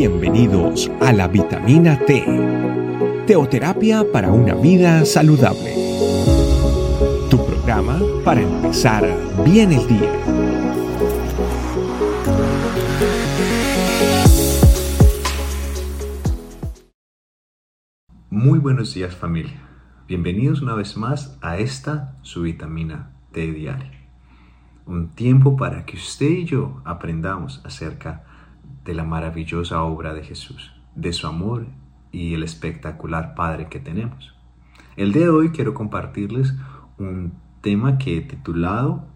Bienvenidos 0.00 0.90
a 1.02 1.12
la 1.12 1.28
vitamina 1.28 1.98
T, 2.06 2.24
teoterapia 3.26 4.02
para 4.10 4.32
una 4.32 4.54
vida 4.54 5.04
saludable. 5.04 5.74
Tu 7.28 7.36
programa 7.44 8.00
para 8.24 8.40
empezar 8.40 9.04
bien 9.44 9.72
el 9.72 9.86
día. 9.86 10.10
Muy 18.30 18.58
buenos 18.58 18.94
días 18.94 19.14
familia. 19.14 19.68
Bienvenidos 20.08 20.62
una 20.62 20.74
vez 20.76 20.96
más 20.96 21.36
a 21.42 21.58
esta 21.58 22.16
su 22.22 22.40
vitamina 22.40 23.12
T 23.32 23.52
diaria. 23.52 24.08
Un 24.86 25.10
tiempo 25.10 25.58
para 25.58 25.84
que 25.84 25.98
usted 25.98 26.30
y 26.30 26.44
yo 26.46 26.80
aprendamos 26.86 27.60
acerca 27.66 28.24
de 28.24 28.29
la 28.94 29.04
maravillosa 29.04 29.82
obra 29.82 30.14
de 30.14 30.24
Jesús, 30.24 30.72
de 30.94 31.12
su 31.12 31.26
amor 31.26 31.66
y 32.12 32.34
el 32.34 32.42
espectacular 32.42 33.34
Padre 33.34 33.68
que 33.68 33.80
tenemos. 33.80 34.34
El 34.96 35.12
día 35.12 35.24
de 35.24 35.30
hoy 35.30 35.50
quiero 35.50 35.74
compartirles 35.74 36.54
un 36.98 37.32
tema 37.60 37.98
que 37.98 38.18
he 38.18 38.20
titulado 38.20 39.06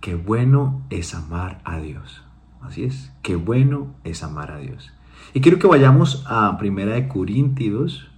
Qué 0.00 0.16
bueno 0.16 0.82
es 0.90 1.14
amar 1.14 1.60
a 1.64 1.78
Dios. 1.78 2.24
Así 2.60 2.84
es, 2.84 3.12
qué 3.22 3.36
bueno 3.36 3.94
es 4.02 4.24
amar 4.24 4.50
a 4.50 4.58
Dios. 4.58 4.92
Y 5.32 5.40
quiero 5.40 5.58
que 5.58 5.68
vayamos 5.68 6.24
a 6.28 6.58
Primera 6.58 6.94
de 6.94 7.06
Corintios, 7.06 8.10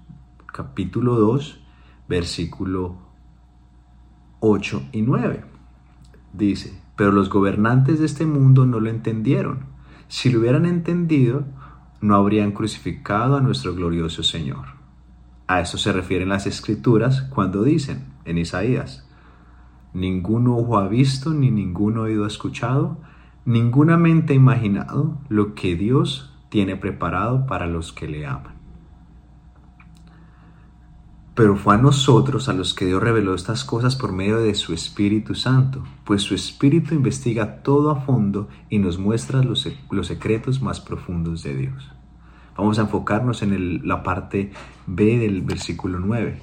capítulo 0.46 1.16
2, 1.16 1.60
versículo 2.08 2.96
8 4.40 4.82
y 4.92 5.02
9. 5.02 5.44
Dice, 6.32 6.80
pero 6.96 7.12
los 7.12 7.28
gobernantes 7.28 7.98
de 7.98 8.06
este 8.06 8.24
mundo 8.24 8.64
no 8.64 8.80
lo 8.80 8.88
entendieron 8.88 9.73
si 10.14 10.30
lo 10.30 10.38
hubieran 10.38 10.64
entendido, 10.64 11.44
no 12.00 12.14
habrían 12.14 12.52
crucificado 12.52 13.36
a 13.36 13.40
nuestro 13.40 13.74
glorioso 13.74 14.22
Señor. 14.22 14.66
A 15.48 15.60
eso 15.60 15.76
se 15.76 15.92
refieren 15.92 16.28
las 16.28 16.46
escrituras 16.46 17.22
cuando 17.22 17.64
dicen 17.64 18.04
en 18.24 18.38
Isaías, 18.38 19.10
ningún 19.92 20.46
ojo 20.46 20.78
ha 20.78 20.86
visto 20.86 21.34
ni 21.34 21.50
ningún 21.50 21.98
oído 21.98 22.22
ha 22.22 22.28
escuchado, 22.28 22.96
ninguna 23.44 23.96
mente 23.96 24.34
ha 24.34 24.36
imaginado 24.36 25.18
lo 25.28 25.56
que 25.56 25.74
Dios 25.74 26.32
tiene 26.48 26.76
preparado 26.76 27.46
para 27.46 27.66
los 27.66 27.92
que 27.92 28.06
le 28.06 28.24
aman. 28.24 28.53
Pero 31.34 31.56
fue 31.56 31.74
a 31.74 31.78
nosotros 31.78 32.48
a 32.48 32.52
los 32.52 32.74
que 32.74 32.86
Dios 32.86 33.02
reveló 33.02 33.34
estas 33.34 33.64
cosas 33.64 33.96
por 33.96 34.12
medio 34.12 34.38
de 34.38 34.54
su 34.54 34.72
Espíritu 34.72 35.34
Santo, 35.34 35.82
pues 36.04 36.22
su 36.22 36.34
Espíritu 36.34 36.94
investiga 36.94 37.62
todo 37.62 37.90
a 37.90 38.02
fondo 38.02 38.48
y 38.70 38.78
nos 38.78 38.98
muestra 38.98 39.42
los, 39.42 39.68
secretos 40.02 40.62
más 40.62 40.80
profundos 40.80 41.42
de 41.42 41.56
Dios. 41.56 41.90
Vamos 42.56 42.78
a 42.78 42.82
enfocarnos 42.82 43.42
en 43.42 43.86
la 43.86 44.04
parte 44.04 44.52
B 44.86 45.18
del 45.18 45.42
versículo 45.42 45.98
9. 45.98 46.40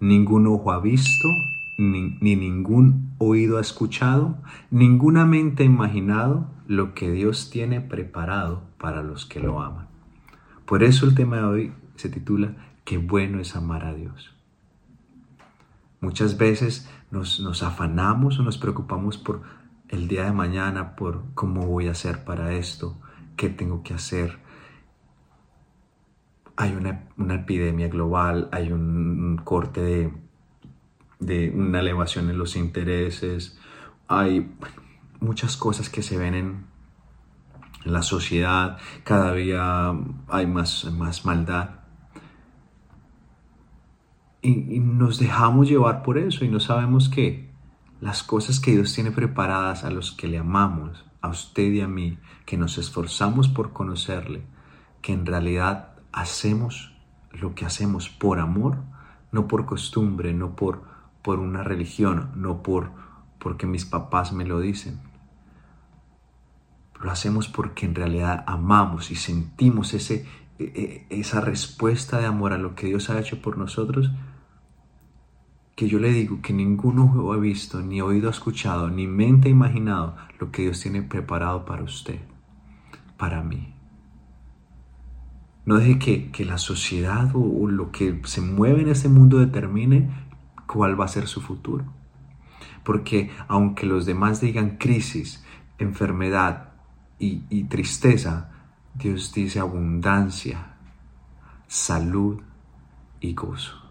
Ningún 0.00 0.46
ojo 0.46 0.72
ha 0.72 0.80
visto, 0.80 1.28
ni, 1.76 2.16
ni 2.22 2.34
ningún 2.34 3.10
oído 3.18 3.58
ha 3.58 3.60
escuchado, 3.60 4.38
ninguna 4.70 5.26
mente 5.26 5.64
ha 5.64 5.66
imaginado 5.66 6.48
lo 6.66 6.94
que 6.94 7.10
Dios 7.10 7.50
tiene 7.50 7.82
preparado 7.82 8.62
para 8.78 9.02
los 9.02 9.26
que 9.26 9.40
lo 9.40 9.60
aman. 9.60 9.88
Por 10.64 10.82
eso 10.82 11.04
el 11.04 11.14
tema 11.14 11.36
de 11.36 11.44
hoy 11.44 11.72
se 11.96 12.08
titula 12.08 12.69
Qué 12.90 12.98
bueno 12.98 13.38
es 13.38 13.54
amar 13.54 13.84
a 13.84 13.94
Dios. 13.94 14.34
Muchas 16.00 16.36
veces 16.36 16.90
nos, 17.12 17.62
afanamos 17.62 18.40
o 18.40 18.42
nos 18.42 18.58
preocupamos 18.58 19.16
por 19.16 19.42
el 19.88 20.08
día 20.08 20.24
de 20.24 20.32
mañana, 20.32 20.96
por 20.96 21.22
cómo 21.34 21.68
voy 21.68 21.86
a 21.86 21.92
hacer 21.92 22.24
para 22.24 22.52
esto, 22.54 23.00
qué 23.36 23.48
tengo 23.48 23.84
que 23.84 23.94
hacer. 23.94 24.40
Hay 26.56 26.74
una, 26.74 27.06
epidemia 27.32 27.86
global, 27.86 28.48
hay 28.50 28.72
un, 28.72 29.40
corte 29.44 30.12
de, 31.20 31.50
una 31.50 31.78
elevación 31.78 32.28
en 32.28 32.38
los 32.38 32.56
intereses, 32.56 33.56
hay 34.08 34.52
muchas 35.20 35.56
cosas 35.56 35.88
que 35.88 36.02
se 36.02 36.18
ven 36.18 36.34
en, 36.34 36.66
la 37.84 38.02
sociedad, 38.02 38.78
cada 39.04 39.32
día 39.32 39.94
hay 40.28 40.46
más, 40.48 40.92
más 40.92 41.24
maldad 41.24 41.79
y, 44.42 44.80
nos 44.80 45.18
dejamos 45.18 45.68
llevar 45.68 46.02
por 46.02 46.18
eso 46.18 46.44
y 46.44 46.48
no 46.48 46.60
sabemos 46.60 47.08
que 47.08 47.50
las 48.00 48.22
cosas 48.22 48.60
que 48.60 48.72
Dios 48.72 48.94
tiene 48.94 49.10
preparadas 49.10 49.84
a 49.84 49.90
los 49.90 50.12
que 50.12 50.28
le 50.28 50.38
amamos, 50.38 51.04
a 51.20 51.28
usted 51.28 51.70
y 51.72 51.80
a 51.80 51.88
mí, 51.88 52.18
que 52.46 52.56
nos 52.56 52.78
esforzamos 52.78 53.48
por 53.48 53.72
conocerle, 53.72 54.42
que 55.02 55.12
en 55.12 55.26
realidad 55.26 55.94
hacemos 56.12 56.94
lo 57.32 57.54
que 57.54 57.66
hacemos 57.66 58.08
por 58.08 58.40
amor, 58.40 58.78
no 59.32 59.46
por 59.46 59.66
costumbre, 59.66 60.32
no 60.32 60.56
por, 60.56 60.82
por 61.22 61.38
una 61.38 61.62
religión, 61.62 62.30
no 62.36 62.62
por 62.62 62.90
porque 63.38 63.66
mis 63.66 63.84
papás 63.84 64.32
me 64.32 64.44
lo 64.44 64.60
dicen. 64.60 65.00
Lo 67.00 67.10
hacemos 67.10 67.48
porque 67.48 67.86
en 67.86 67.94
realidad 67.94 68.44
amamos 68.46 69.10
y 69.10 69.16
sentimos 69.16 69.94
ese, 69.94 70.26
e, 70.58 71.06
e, 71.10 71.20
esa 71.20 71.40
respuesta 71.40 72.18
de 72.18 72.26
amor 72.26 72.52
a 72.52 72.58
lo 72.58 72.74
que 72.74 72.86
Dios 72.86 73.08
ha 73.08 73.18
hecho 73.18 73.40
por 73.40 73.56
nosotros 73.56 74.10
que 75.80 75.88
yo 75.88 75.98
le 75.98 76.12
digo 76.12 76.42
que 76.42 76.52
ningún 76.52 76.98
ojo 76.98 77.32
ha 77.32 77.38
visto, 77.38 77.80
ni 77.80 78.02
oído 78.02 78.28
ha 78.28 78.32
escuchado, 78.32 78.90
ni 78.90 79.06
mente 79.06 79.48
ha 79.48 79.50
imaginado 79.50 80.14
lo 80.38 80.52
que 80.52 80.60
Dios 80.60 80.78
tiene 80.78 81.00
preparado 81.00 81.64
para 81.64 81.82
usted, 81.82 82.20
para 83.16 83.42
mí. 83.42 83.72
No 85.64 85.76
deje 85.76 85.98
que, 85.98 86.30
que 86.32 86.44
la 86.44 86.58
sociedad 86.58 87.30
o, 87.32 87.66
lo 87.66 87.92
que 87.92 88.20
se 88.24 88.42
mueve 88.42 88.82
en 88.82 88.90
este 88.90 89.08
mundo 89.08 89.38
determine 89.38 90.10
cuál 90.66 91.00
va 91.00 91.06
a 91.06 91.08
ser 91.08 91.26
su 91.26 91.40
futuro. 91.40 91.86
Porque 92.84 93.30
aunque 93.48 93.86
los 93.86 94.04
demás 94.04 94.42
digan 94.42 94.76
crisis, 94.76 95.42
enfermedad 95.78 96.74
y 97.18 97.64
tristeza, 97.70 98.50
Dios 98.96 99.32
dice 99.32 99.60
abundancia, 99.60 100.76
salud 101.68 102.42
y 103.18 103.32
gozo. 103.32 103.89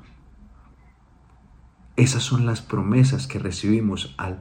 Esas 1.99 2.23
son 2.23 2.45
las 2.45 2.61
promesas 2.61 3.27
que 3.27 3.39
recibimos 3.39 4.15
al, 4.17 4.39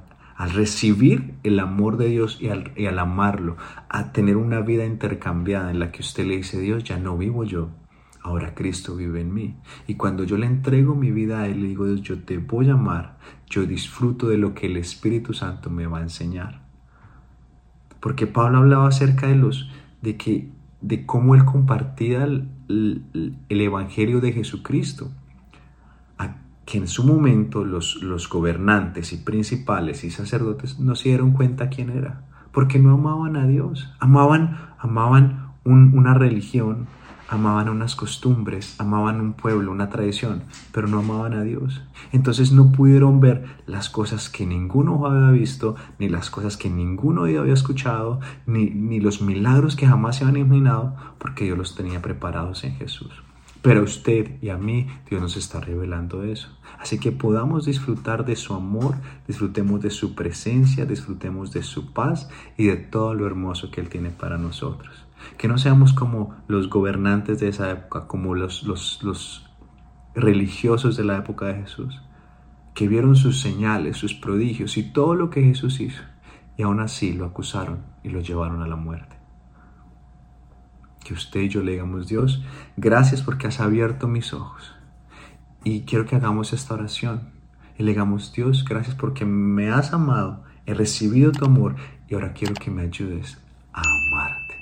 recibir 0.55 1.35
el 1.43 1.59
amor 1.59 1.97
de 1.97 2.07
Dios 2.07 2.39
y 2.41 2.51
al, 2.51 2.99
amarlo, 3.01 3.57
a 3.89 4.13
tener 4.13 4.37
una 4.37 4.61
vida 4.61 4.85
intercambiada 4.85 5.73
en 5.73 5.81
la 5.81 5.91
que 5.91 6.03
usted 6.03 6.25
le 6.25 6.37
dice, 6.37 6.61
Dios, 6.61 6.85
ya 6.85 6.99
no 6.99 7.19
vivo 7.19 7.43
yo, 7.43 7.71
ahora 8.23 8.55
Cristo 8.55 8.95
vive 8.95 9.23
en 9.23 9.35
mí. 9.35 9.57
Y 9.89 9.97
cuando 9.97 10.23
yo 10.23 10.39
le 10.39 10.47
entrego 10.47 10.95
mi 10.95 11.11
vida 11.11 11.41
a 11.41 11.49
Él, 11.49 11.63
le 11.63 11.67
digo, 11.67 11.87
Dios, 11.87 12.03
yo 12.03 12.23
te 12.23 12.39
voy 12.39 12.71
a 12.71 12.75
amar, 12.75 13.19
yo 13.51 13.67
disfruto 13.67 14.29
de 14.29 14.39
lo 14.39 14.55
que 14.55 14.67
el 14.67 14.77
Espíritu 14.77 15.35
Santo 15.35 15.69
me 15.69 15.89
va 15.89 15.99
a 15.99 16.03
enseñar. 16.03 16.63
Porque 17.99 18.29
Pablo 18.29 18.59
hablaba 18.59 18.87
acerca 18.87 19.27
de 19.27 19.35
los, 19.35 19.69
de 20.01 20.17
que, 20.17 20.53
de 20.81 21.05
cómo 21.07 21.35
Él 21.35 21.45
compartía 21.45 22.23
el, 22.23 22.53
el 22.69 23.61
Evangelio 23.61 24.21
de 24.21 24.31
Jesucristo 24.31 25.11
que 26.69 26.77
en 26.77 26.87
su 26.87 27.03
momento 27.03 27.65
los, 27.65 28.03
los 28.03 28.29
gobernantes 28.29 29.15
y 29.15 29.17
principales 29.17 30.05
y 30.05 30.11
sacerdotes 30.11 30.79
no 30.79 30.97
se 30.97 31.09
dieron 31.09 31.31
cuenta 31.31 31.71
quién 31.71 31.89
era, 31.89 32.27
porque 32.53 32.79
no 32.79 32.93
amaban 32.93 33.37
a 33.37 33.47
Dios, 33.47 33.91
amaban, 34.01 34.75
amaban 34.79 35.55
una 35.65 36.13
religión, 36.13 36.87
amaban 37.31 37.71
unas 37.71 37.97
costumbres, 37.97 38.79
amaban 38.79 39.19
un 39.19 39.33
pueblo, 39.33 39.73
una 39.73 39.89
tradición, 39.89 40.43
pero 40.71 40.89
no 40.89 40.99
amaban 40.99 41.33
a 41.33 41.43
Dios. 41.43 41.81
Entonces 42.13 42.53
no 42.53 42.71
pudieron 42.71 43.19
ver 43.21 43.47
las 43.65 43.89
cosas 43.89 44.29
que 44.29 44.45
ninguno 44.45 45.07
había 45.07 45.31
visto, 45.31 45.75
ni 45.99 46.11
las 46.11 46.29
cosas 46.29 46.59
que 46.59 46.69
ninguno 46.69 47.23
había 47.23 47.55
escuchado, 47.55 48.21
ni, 48.45 48.67
ni 48.69 49.01
los 49.01 49.23
milagros 49.23 49.75
que 49.75 49.87
jamás 49.87 50.17
se 50.17 50.25
habían 50.25 50.45
imaginado, 50.49 50.97
porque 51.17 51.45
Dios 51.45 51.57
los 51.57 51.75
tenía 51.75 52.03
preparados 52.03 52.63
en 52.65 52.75
Jesús. 52.75 53.11
Pero 53.63 53.81
a 53.81 53.85
usted 53.85 54.41
y 54.41 54.51
a 54.51 54.57
mí 54.57 54.87
Dios 55.09 55.21
nos 55.21 55.37
está 55.37 55.61
revelando 55.61 56.23
eso. 56.23 56.49
Así 56.79 57.01
que 57.01 57.11
podamos 57.11 57.67
disfrutar 57.67 58.25
de 58.25 58.37
su 58.37 58.55
amor, 58.55 58.95
disfrutemos 59.27 59.81
de 59.81 59.91
su 59.91 60.15
presencia, 60.15 60.87
disfrutemos 60.87 61.53
de 61.53 61.63
su 61.63 61.93
paz 61.93 62.31
y 62.57 62.67
de 62.67 62.77
todo 62.77 63.15
lo 63.15 63.27
hermoso 63.27 63.71
que 63.71 63.81
Él 63.81 63.89
tiene 63.89 64.11
para 64.11 64.39
nosotros. 64.39 65.05
Que 65.37 65.49
no 65.49 65.59
seamos 65.59 65.93
como 65.93 66.37
los 66.47 66.71
gobernantes 66.71 67.41
de 67.41 67.49
esa 67.49 67.71
época, 67.71 68.07
como 68.07 68.37
los, 68.37 68.63
los, 68.63 69.03
los 69.03 69.51
religiosos 70.15 70.97
de 70.97 71.05
la 71.05 71.19
época 71.19 71.47
de 71.47 71.63
Jesús, 71.63 72.01
que 72.75 72.87
vieron 72.87 73.17
sus 73.17 73.41
señales, 73.41 73.97
sus 73.97 74.15
prodigios 74.15 74.77
y 74.77 74.85
todo 74.85 75.17
lo 75.17 75.31
que 75.31 75.43
Jesús 75.43 75.81
hizo, 75.81 76.03
y 76.57 76.63
aún 76.63 76.79
así 76.79 77.13
lo 77.13 77.25
acusaron 77.27 77.81
y 78.05 78.11
lo 78.11 78.21
llevaron 78.21 78.63
a 78.63 78.69
la 78.69 78.77
muerte 78.77 79.18
que 81.09 81.15
usted 81.15 81.41
y 81.41 81.49
yo 81.49 81.63
le 81.63 81.73
digamos, 81.73 82.07
Dios, 82.07 82.45
gracias 82.77 83.23
porque 83.23 83.47
has 83.47 83.61
abierto 83.61 84.09
mis 84.09 84.35
ojos. 84.35 84.75
Y 85.65 85.83
quiero 85.83 86.05
que 86.05 86.17
hagamos 86.17 86.53
esta 86.53 86.75
oración. 86.75 87.31
Y 87.79 87.83
le 87.83 87.95
Dios, 88.35 88.65
gracias 88.69 88.95
porque 88.95 89.25
me 89.25 89.71
has 89.71 89.95
amado, 89.95 90.45
he 90.67 90.75
recibido 90.75 91.33
tu 91.33 91.47
amor 91.47 91.77
y 92.09 92.15
ahora 92.15 92.35
quiero 92.35 92.53
que 92.53 92.71
me 92.71 92.83
ayudes 92.83 93.39
a 93.73 93.81
amarte. 93.81 94.55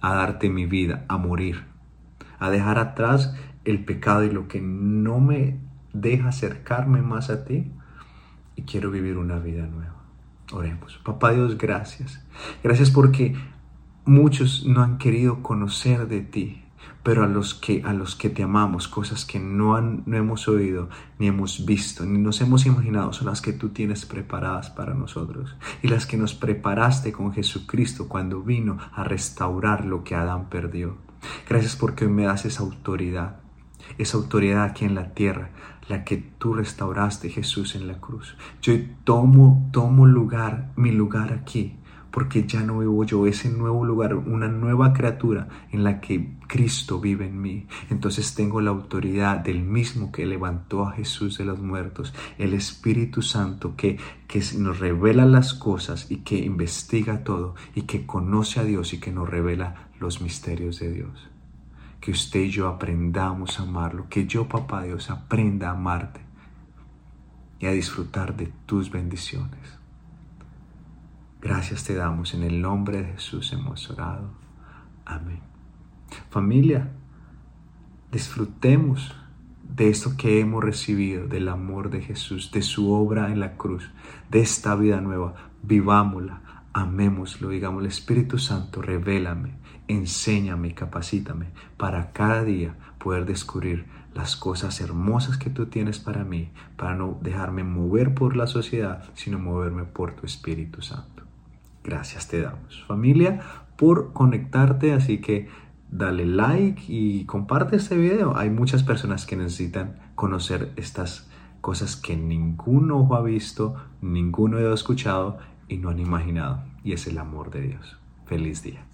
a 0.00 0.14
darte 0.14 0.48
mi 0.48 0.64
vida, 0.64 1.04
a 1.08 1.18
morir, 1.18 1.64
a 2.38 2.48
dejar 2.48 2.78
atrás 2.78 3.36
el 3.66 3.84
pecado 3.84 4.24
y 4.24 4.30
lo 4.30 4.48
que 4.48 4.62
no 4.62 5.20
me 5.20 5.58
deja 5.92 6.28
acercarme 6.28 7.02
más 7.02 7.28
a 7.28 7.44
ti 7.44 7.70
y 8.56 8.62
quiero 8.62 8.90
vivir 8.90 9.18
una 9.18 9.38
vida 9.38 9.66
nueva. 9.66 9.96
Oremos. 10.50 10.98
Papá 11.04 11.32
Dios, 11.32 11.58
gracias. 11.58 12.24
Gracias 12.64 12.90
porque 12.90 13.36
muchos 14.10 14.66
no 14.66 14.82
han 14.82 14.98
querido 14.98 15.40
conocer 15.40 16.08
de 16.08 16.20
ti, 16.20 16.64
pero 17.04 17.22
a 17.22 17.28
los 17.28 17.54
que 17.54 17.82
a 17.84 17.92
los 17.92 18.16
que 18.16 18.28
te 18.28 18.42
amamos, 18.42 18.88
cosas 18.88 19.24
que 19.24 19.38
no, 19.38 19.80
no 19.80 20.16
hemos 20.16 20.48
oído, 20.48 20.88
ni 21.20 21.28
hemos 21.28 21.64
visto, 21.64 22.04
ni 22.04 22.18
nos 22.18 22.40
hemos 22.40 22.66
imaginado, 22.66 23.12
son 23.12 23.28
las 23.28 23.40
que 23.40 23.52
tú 23.52 23.68
tienes 23.68 24.06
preparadas 24.06 24.68
para 24.68 24.94
nosotros 24.94 25.54
y 25.80 25.88
las 25.88 26.06
que 26.06 26.16
nos 26.16 26.34
preparaste 26.34 27.12
con 27.12 27.32
Jesucristo 27.32 28.08
cuando 28.08 28.42
vino 28.42 28.78
a 28.92 29.04
restaurar 29.04 29.84
lo 29.84 30.02
que 30.02 30.16
Adán 30.16 30.48
perdió. 30.50 30.96
Gracias 31.48 31.76
porque 31.76 32.04
hoy 32.04 32.10
me 32.10 32.24
das 32.24 32.44
esa 32.44 32.64
autoridad, 32.64 33.36
esa 33.96 34.16
autoridad 34.16 34.64
aquí 34.64 34.86
en 34.86 34.96
la 34.96 35.14
tierra, 35.14 35.50
la 35.88 36.02
que 36.04 36.16
tú 36.16 36.54
restauraste 36.54 37.30
Jesús 37.30 37.76
en 37.76 37.86
la 37.86 38.00
cruz. 38.00 38.36
Yo 38.60 38.74
tomo 39.04 39.68
tomo 39.72 40.04
lugar, 40.04 40.72
mi 40.74 40.90
lugar 40.90 41.32
aquí 41.32 41.76
porque 42.10 42.46
ya 42.46 42.62
no 42.62 42.80
vivo 42.80 43.04
yo, 43.04 43.26
ese 43.26 43.48
nuevo 43.48 43.84
lugar, 43.84 44.14
una 44.14 44.48
nueva 44.48 44.92
criatura 44.92 45.48
en 45.70 45.84
la 45.84 46.00
que 46.00 46.34
Cristo 46.46 47.00
vive 47.00 47.26
en 47.26 47.40
mí. 47.40 47.66
Entonces 47.88 48.34
tengo 48.34 48.60
la 48.60 48.70
autoridad 48.70 49.38
del 49.38 49.62
mismo 49.62 50.10
que 50.10 50.26
levantó 50.26 50.86
a 50.86 50.92
Jesús 50.92 51.38
de 51.38 51.44
los 51.44 51.60
muertos, 51.60 52.12
el 52.38 52.54
Espíritu 52.54 53.22
Santo 53.22 53.76
que, 53.76 53.98
que 54.26 54.42
nos 54.58 54.78
revela 54.80 55.24
las 55.24 55.54
cosas 55.54 56.10
y 56.10 56.18
que 56.18 56.38
investiga 56.38 57.22
todo 57.22 57.54
y 57.74 57.82
que 57.82 58.06
conoce 58.06 58.60
a 58.60 58.64
Dios 58.64 58.92
y 58.92 58.98
que 58.98 59.12
nos 59.12 59.28
revela 59.28 59.90
los 60.00 60.20
misterios 60.20 60.80
de 60.80 60.92
Dios. 60.92 61.28
Que 62.00 62.10
usted 62.10 62.40
y 62.40 62.50
yo 62.50 62.66
aprendamos 62.66 63.60
a 63.60 63.64
amarlo, 63.64 64.06
que 64.08 64.26
yo, 64.26 64.48
papá 64.48 64.82
Dios, 64.82 65.10
aprenda 65.10 65.68
a 65.68 65.72
amarte 65.72 66.20
y 67.60 67.66
a 67.66 67.72
disfrutar 67.72 68.34
de 68.36 68.50
tus 68.66 68.90
bendiciones. 68.90 69.79
Gracias 71.42 71.84
te 71.84 71.94
damos, 71.94 72.34
en 72.34 72.42
el 72.42 72.60
nombre 72.60 72.98
de 72.98 73.12
Jesús 73.12 73.52
hemos 73.54 73.88
orado. 73.88 74.30
Amén. 75.06 75.40
Familia, 76.28 76.90
disfrutemos 78.12 79.14
de 79.62 79.88
esto 79.88 80.18
que 80.18 80.40
hemos 80.40 80.62
recibido, 80.62 81.26
del 81.28 81.48
amor 81.48 81.88
de 81.88 82.02
Jesús, 82.02 82.52
de 82.52 82.60
su 82.60 82.92
obra 82.92 83.32
en 83.32 83.40
la 83.40 83.56
cruz, 83.56 83.90
de 84.30 84.40
esta 84.40 84.74
vida 84.74 85.00
nueva. 85.00 85.34
Vivámosla, 85.62 86.42
amémoslo, 86.74 87.48
digamos, 87.48 87.82
el 87.82 87.88
Espíritu 87.88 88.38
Santo, 88.38 88.82
revélame, 88.82 89.54
enséñame, 89.88 90.74
capacítame 90.74 91.46
para 91.78 92.12
cada 92.12 92.44
día 92.44 92.76
poder 92.98 93.24
descubrir 93.24 93.86
las 94.12 94.36
cosas 94.36 94.78
hermosas 94.82 95.38
que 95.38 95.48
tú 95.48 95.66
tienes 95.66 96.00
para 96.00 96.22
mí, 96.22 96.50
para 96.76 96.94
no 96.94 97.18
dejarme 97.22 97.64
mover 97.64 98.12
por 98.12 98.36
la 98.36 98.46
sociedad, 98.46 99.04
sino 99.14 99.38
moverme 99.38 99.84
por 99.84 100.14
tu 100.14 100.26
Espíritu 100.26 100.82
Santo. 100.82 101.19
Gracias 101.82 102.28
te 102.28 102.40
damos, 102.42 102.84
familia, 102.86 103.40
por 103.76 104.12
conectarte. 104.12 104.92
Así 104.92 105.18
que 105.18 105.48
dale 105.90 106.26
like 106.26 106.82
y 106.88 107.24
comparte 107.24 107.76
este 107.76 107.96
video. 107.96 108.36
Hay 108.36 108.50
muchas 108.50 108.82
personas 108.82 109.26
que 109.26 109.36
necesitan 109.36 109.96
conocer 110.14 110.72
estas 110.76 111.28
cosas 111.60 111.96
que 111.96 112.16
ningún 112.16 112.90
ojo 112.90 113.14
ha 113.14 113.22
visto, 113.22 113.76
ninguno 114.00 114.58
ha 114.58 114.74
escuchado 114.74 115.38
y 115.68 115.78
no 115.78 115.90
han 115.90 115.98
imaginado. 115.98 116.62
Y 116.84 116.92
es 116.92 117.06
el 117.06 117.18
amor 117.18 117.50
de 117.50 117.62
Dios. 117.62 117.98
Feliz 118.26 118.62
día. 118.62 118.84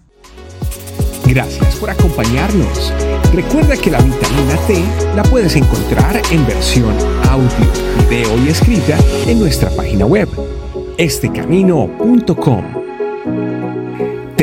Gracias 1.25 1.75
por 1.75 1.89
acompañarnos. 1.89 2.93
Recuerda 3.33 3.75
que 3.75 3.91
la 3.91 4.01
vitamina 4.01 4.55
T 4.65 4.83
la 5.15 5.23
puedes 5.23 5.55
encontrar 5.55 6.21
en 6.31 6.45
versión 6.47 6.95
audio, 7.29 7.49
video 8.09 8.45
y 8.45 8.47
escrita 8.47 8.97
en 9.27 9.39
nuestra 9.39 9.69
página 9.71 10.05
web 10.05 10.29
estecamino.com. 10.97 12.76